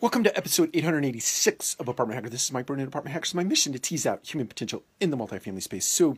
Welcome 0.00 0.22
to 0.22 0.36
episode 0.36 0.70
886 0.74 1.74
of 1.80 1.88
Apartment 1.88 2.14
Hacker. 2.14 2.30
This 2.30 2.44
is 2.44 2.52
Mike 2.52 2.66
Brewer, 2.66 2.80
Apartment 2.84 3.12
Hackers. 3.12 3.34
My 3.34 3.42
mission 3.42 3.72
to 3.72 3.80
tease 3.80 4.06
out 4.06 4.24
human 4.24 4.46
potential 4.46 4.84
in 5.00 5.10
the 5.10 5.16
multifamily 5.16 5.60
space. 5.60 5.86
So, 5.86 6.16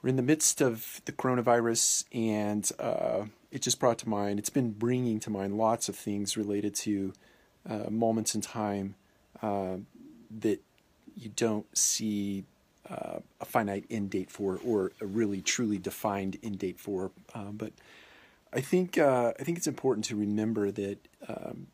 we're 0.00 0.10
in 0.10 0.14
the 0.14 0.22
midst 0.22 0.60
of 0.60 1.00
the 1.04 1.10
coronavirus, 1.10 2.04
and 2.12 2.70
uh, 2.78 3.24
it 3.50 3.62
just 3.62 3.80
brought 3.80 3.98
to 3.98 4.08
mind, 4.08 4.38
it's 4.38 4.50
been 4.50 4.70
bringing 4.70 5.18
to 5.18 5.30
mind 5.30 5.58
lots 5.58 5.88
of 5.88 5.96
things 5.96 6.36
related 6.36 6.76
to 6.76 7.12
uh, 7.68 7.90
moments 7.90 8.36
in 8.36 8.40
time 8.40 8.94
uh, 9.42 9.78
that 10.38 10.60
you 11.16 11.30
don't 11.34 11.66
see 11.76 12.44
uh, 12.88 13.18
a 13.40 13.44
finite 13.46 13.84
end 13.90 14.10
date 14.10 14.30
for, 14.30 14.60
or 14.64 14.92
a 15.00 15.06
really 15.06 15.42
truly 15.42 15.78
defined 15.78 16.36
end 16.44 16.60
date 16.60 16.78
for. 16.78 17.10
Uh, 17.34 17.50
but 17.50 17.72
I 18.52 18.60
think 18.60 18.96
uh, 18.96 19.32
I 19.40 19.42
think 19.42 19.58
it's 19.58 19.66
important 19.66 20.04
to 20.04 20.14
remember 20.14 20.70
that. 20.70 20.98
Um, 21.26 21.66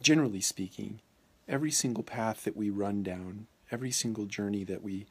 generally 0.00 0.40
speaking, 0.40 1.00
every 1.48 1.70
single 1.70 2.04
path 2.04 2.44
that 2.44 2.56
we 2.56 2.70
run 2.70 3.02
down, 3.02 3.46
every 3.70 3.90
single 3.90 4.26
journey 4.26 4.64
that 4.64 4.82
we 4.82 5.06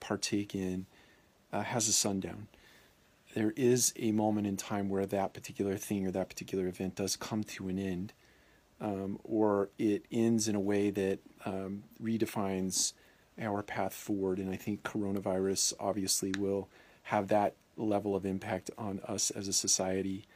partake 0.00 0.54
in, 0.54 0.86
uh, 1.52 1.62
has 1.62 1.88
a 1.88 1.92
sundown. 1.92 2.48
There 3.34 3.52
is 3.56 3.92
a 3.96 4.12
moment 4.12 4.46
in 4.46 4.56
time 4.56 4.88
where 4.88 5.06
that 5.06 5.32
particular 5.32 5.76
thing 5.76 6.06
or 6.06 6.10
that 6.10 6.28
particular 6.28 6.66
event 6.66 6.96
does 6.96 7.16
come 7.16 7.44
to 7.44 7.68
an 7.68 7.78
end, 7.78 8.12
um, 8.80 9.18
or 9.24 9.70
it 9.78 10.04
ends 10.10 10.48
in 10.48 10.54
a 10.54 10.60
way 10.60 10.90
that 10.90 11.20
um, 11.46 11.84
redefines 12.02 12.92
our 13.40 13.62
path 13.62 13.94
forward. 13.94 14.38
And 14.38 14.50
I 14.50 14.56
think 14.56 14.82
coronavirus 14.82 15.72
obviously 15.80 16.32
will 16.38 16.68
have 17.04 17.28
that 17.28 17.54
level 17.76 18.14
of 18.14 18.26
impact 18.26 18.70
on 18.76 19.00
us 19.06 19.30
as 19.30 19.48
a 19.48 19.52
society. 19.52 20.26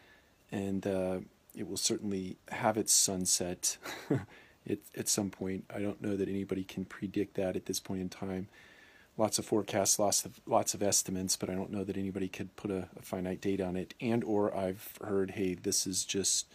And 0.50 0.86
uh, 0.86 1.18
it 1.56 1.68
will 1.68 1.76
certainly 1.76 2.36
have 2.50 2.76
its 2.76 2.92
sunset 2.92 3.78
at, 4.70 4.78
at 4.96 5.08
some 5.08 5.30
point. 5.30 5.64
I 5.74 5.80
don't 5.80 6.02
know 6.02 6.16
that 6.16 6.28
anybody 6.28 6.64
can 6.64 6.84
predict 6.84 7.34
that 7.34 7.56
at 7.56 7.66
this 7.66 7.80
point 7.80 8.02
in 8.02 8.08
time. 8.08 8.48
Lots 9.18 9.38
of 9.38 9.46
forecasts, 9.46 9.98
lots 9.98 10.26
of 10.26 10.40
lots 10.44 10.74
of 10.74 10.82
estimates, 10.82 11.36
but 11.36 11.48
I 11.48 11.54
don't 11.54 11.72
know 11.72 11.84
that 11.84 11.96
anybody 11.96 12.28
could 12.28 12.54
put 12.56 12.70
a, 12.70 12.88
a 12.98 13.02
finite 13.02 13.40
date 13.40 13.62
on 13.62 13.74
it. 13.74 13.94
And 13.98 14.22
or 14.22 14.54
I've 14.54 14.92
heard, 15.02 15.32
hey, 15.32 15.54
this 15.54 15.86
is 15.86 16.04
just 16.04 16.46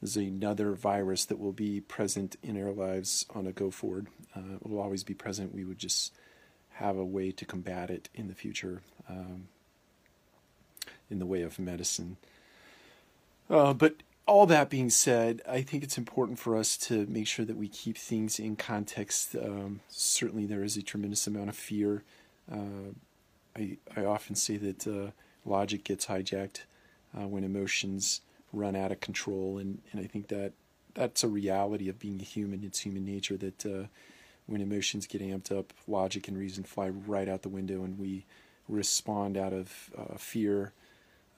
this 0.00 0.16
is 0.16 0.16
another 0.16 0.72
virus 0.72 1.24
that 1.26 1.38
will 1.38 1.52
be 1.52 1.80
present 1.80 2.34
in 2.42 2.60
our 2.60 2.72
lives 2.72 3.24
on 3.32 3.46
a 3.46 3.52
go 3.52 3.70
forward. 3.70 4.08
Uh, 4.34 4.56
it 4.60 4.68
will 4.68 4.80
always 4.80 5.04
be 5.04 5.14
present. 5.14 5.54
We 5.54 5.64
would 5.64 5.78
just 5.78 6.12
have 6.74 6.96
a 6.96 7.04
way 7.04 7.30
to 7.30 7.44
combat 7.44 7.88
it 7.88 8.08
in 8.12 8.26
the 8.26 8.34
future 8.34 8.82
um, 9.08 9.46
in 11.08 11.20
the 11.20 11.26
way 11.26 11.42
of 11.42 11.60
medicine. 11.60 12.16
Uh, 13.48 13.74
but 13.74 14.02
all 14.32 14.46
that 14.46 14.70
being 14.70 14.88
said, 14.88 15.42
I 15.46 15.60
think 15.60 15.84
it's 15.84 15.98
important 15.98 16.38
for 16.38 16.56
us 16.56 16.78
to 16.78 17.04
make 17.04 17.26
sure 17.26 17.44
that 17.44 17.58
we 17.58 17.68
keep 17.68 17.98
things 17.98 18.38
in 18.38 18.56
context. 18.56 19.36
Um, 19.36 19.80
certainly, 19.88 20.46
there 20.46 20.64
is 20.64 20.78
a 20.78 20.82
tremendous 20.82 21.26
amount 21.26 21.50
of 21.50 21.54
fear. 21.54 22.02
Uh, 22.50 22.94
I, 23.54 23.76
I 23.94 24.06
often 24.06 24.34
say 24.34 24.56
that 24.56 24.86
uh, 24.86 25.10
logic 25.44 25.84
gets 25.84 26.06
hijacked 26.06 26.60
uh, 27.14 27.28
when 27.28 27.44
emotions 27.44 28.22
run 28.54 28.74
out 28.74 28.90
of 28.90 29.00
control, 29.00 29.58
and, 29.58 29.82
and 29.92 30.00
I 30.00 30.06
think 30.06 30.28
that 30.28 30.52
that's 30.94 31.22
a 31.22 31.28
reality 31.28 31.90
of 31.90 31.98
being 31.98 32.18
a 32.18 32.24
human. 32.24 32.64
It's 32.64 32.80
human 32.80 33.04
nature 33.04 33.36
that 33.36 33.66
uh, 33.66 33.88
when 34.46 34.62
emotions 34.62 35.06
get 35.06 35.20
amped 35.20 35.56
up, 35.56 35.74
logic 35.86 36.26
and 36.26 36.38
reason 36.38 36.64
fly 36.64 36.88
right 36.88 37.28
out 37.28 37.42
the 37.42 37.50
window, 37.50 37.84
and 37.84 37.98
we 37.98 38.24
respond 38.66 39.36
out 39.36 39.52
of 39.52 39.90
uh, 39.96 40.16
fear 40.16 40.72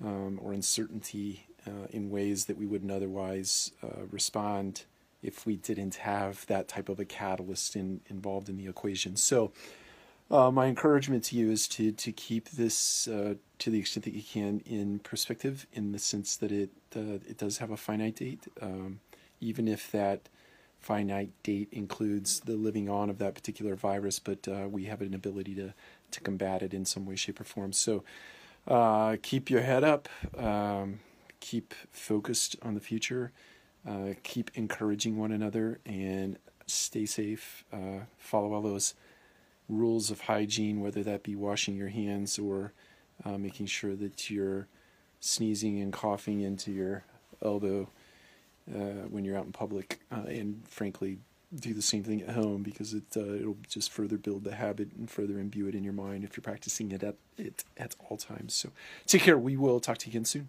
um, 0.00 0.38
or 0.40 0.52
uncertainty 0.52 1.48
uh, 1.66 1.86
in 1.90 2.10
ways 2.10 2.46
that 2.46 2.56
we 2.56 2.66
wouldn't 2.66 2.90
otherwise 2.90 3.72
uh, 3.82 4.04
respond 4.10 4.84
if 5.22 5.46
we 5.46 5.56
didn't 5.56 5.96
have 5.96 6.44
that 6.46 6.68
type 6.68 6.88
of 6.88 7.00
a 7.00 7.04
catalyst 7.04 7.74
in, 7.74 8.00
involved 8.08 8.48
in 8.48 8.58
the 8.58 8.68
equation. 8.68 9.16
So, 9.16 9.52
uh, 10.30 10.50
my 10.50 10.66
encouragement 10.66 11.24
to 11.24 11.36
you 11.36 11.50
is 11.50 11.68
to 11.68 11.92
to 11.92 12.10
keep 12.10 12.48
this 12.50 13.06
uh, 13.08 13.34
to 13.58 13.70
the 13.70 13.78
extent 13.78 14.04
that 14.04 14.14
you 14.14 14.22
can 14.22 14.60
in 14.64 14.98
perspective, 15.00 15.66
in 15.72 15.92
the 15.92 15.98
sense 15.98 16.36
that 16.36 16.50
it 16.50 16.70
uh, 16.96 17.20
it 17.28 17.36
does 17.36 17.58
have 17.58 17.70
a 17.70 17.76
finite 17.76 18.16
date, 18.16 18.44
um, 18.62 19.00
even 19.40 19.68
if 19.68 19.92
that 19.92 20.28
finite 20.80 21.30
date 21.42 21.68
includes 21.72 22.40
the 22.40 22.56
living 22.56 22.88
on 22.88 23.10
of 23.10 23.18
that 23.18 23.34
particular 23.34 23.74
virus, 23.74 24.18
but 24.18 24.48
uh, 24.48 24.66
we 24.68 24.84
have 24.84 25.02
an 25.02 25.14
ability 25.14 25.54
to 25.54 25.74
to 26.10 26.20
combat 26.20 26.62
it 26.62 26.72
in 26.72 26.86
some 26.86 27.04
way, 27.04 27.16
shape, 27.16 27.40
or 27.40 27.44
form. 27.44 27.72
So, 27.72 28.02
keep 29.22 29.50
your 29.50 29.62
head 29.62 29.84
up. 29.84 30.08
Um, 30.38 31.00
keep 31.44 31.74
focused 31.92 32.56
on 32.62 32.72
the 32.72 32.80
future, 32.80 33.30
uh, 33.86 34.14
keep 34.22 34.50
encouraging 34.54 35.18
one 35.18 35.30
another, 35.30 35.78
and 35.84 36.38
stay 36.66 37.04
safe. 37.04 37.64
Uh, 37.70 38.00
follow 38.16 38.54
all 38.54 38.62
those 38.62 38.94
rules 39.68 40.10
of 40.10 40.22
hygiene, 40.22 40.80
whether 40.80 41.02
that 41.02 41.22
be 41.22 41.36
washing 41.36 41.76
your 41.76 41.90
hands 41.90 42.38
or 42.38 42.72
uh, 43.26 43.36
making 43.36 43.66
sure 43.66 43.94
that 43.94 44.30
you're 44.30 44.66
sneezing 45.20 45.82
and 45.82 45.92
coughing 45.92 46.40
into 46.40 46.72
your 46.72 47.04
elbow 47.42 47.90
uh, 48.74 49.04
when 49.10 49.22
you're 49.22 49.36
out 49.36 49.44
in 49.44 49.52
public, 49.52 50.00
uh, 50.10 50.24
and 50.26 50.66
frankly, 50.66 51.18
do 51.54 51.74
the 51.74 51.82
same 51.82 52.02
thing 52.02 52.22
at 52.22 52.30
home 52.30 52.62
because 52.62 52.94
it 52.94 53.04
uh, 53.16 53.34
it'll 53.34 53.58
just 53.68 53.92
further 53.92 54.16
build 54.16 54.44
the 54.44 54.54
habit 54.54 54.88
and 54.96 55.10
further 55.10 55.38
imbue 55.38 55.68
it 55.68 55.74
in 55.74 55.84
your 55.84 55.92
mind 55.92 56.24
if 56.24 56.36
you're 56.36 56.42
practicing 56.42 56.90
it 56.90 57.02
at 57.02 57.16
it 57.36 57.64
at 57.76 57.94
all 58.08 58.16
times. 58.16 58.54
So 58.54 58.70
take 59.06 59.22
care. 59.22 59.36
We 59.36 59.58
will 59.58 59.78
talk 59.78 59.98
to 59.98 60.06
you 60.06 60.12
again 60.12 60.24
soon. 60.24 60.48